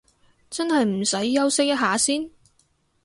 [0.49, 2.27] 真係唔使休息一下先？